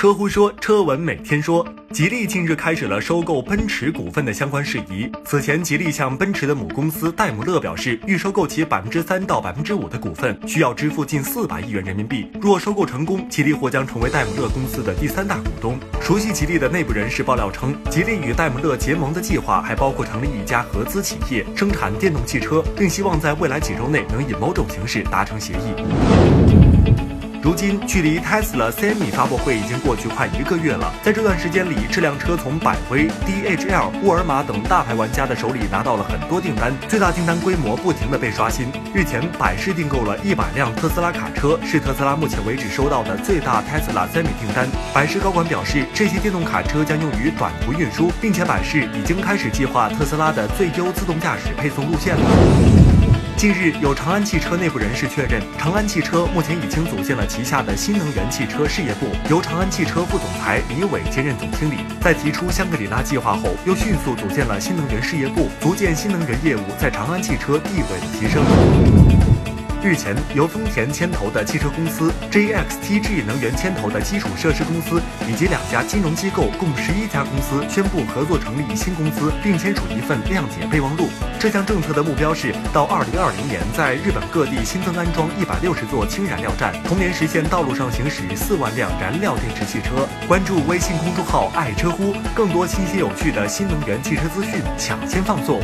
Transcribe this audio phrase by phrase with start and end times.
[0.00, 5.12] 车乎说，车闻每天说，吉利近日开始了收购奔驰股份的相关事宜。
[5.26, 12.26] 此前，吉利向奔驰的母公司戴姆勒表示，欲收购其百分之三到百分之五的股份，需要支付近四百亿元人民币。
[12.40, 15.78] 若收购成功，吉利或将成为戴姆勒公司的第三大股东。
[16.00, 26.59] 熟悉吉利的内部人士爆料称，吉利与戴姆勒结盟的计划还包括成立一家合资企业，生产电动汽车，并希望在未来几周内能以某种形式达成协议。
[27.42, 30.92] 如今，距离 Tesla Semi 发布会已经过去快一个月了。
[31.02, 38.70] 在这段时间里，这辆车从百威、DHL、沃尔玛等大牌玩家的手里拿到了很多订单，最大订单规模不停的被刷新。
[38.92, 44.68] 日前，百事订购了一百辆特斯拉卡车，是特斯拉目前为止收到的最大 Tesla Semi 订单。
[44.92, 52.79] 百事高管表示，这些电动卡车将用于短途运输，并且百事已经开始计划特斯拉的最优自动驾驶配送路线了。
[53.40, 61.76] 近日，有长安汽车内部人士确认，长安汽车目前已经组建了旗下的新能源汽车事业部，由长安汽车副总裁李伟兼任总经理。
[62.02, 69.29] 在提出香格里拉计划后，又迅速组建了新能源事业部，足见新能源业务在长安汽车地位的提升。
[69.82, 81.08] 日前，由丰田牵头的汽车公司 JXTG 能源牵头的基础设施公司以及两家金融机构共十一家公司宣布合作成立新公司，并签署一份谅解备忘录。
[81.38, 90.06] 这项政策的目标是到二零二零年在日本各地新增安装一百六十座氢燃料站，同年实现道路上行驶四万辆燃料电池汽车。
[90.28, 95.58] 关注微信公众号“爱车乎”，更多新鲜有趣的新能源汽车资讯抢先放送。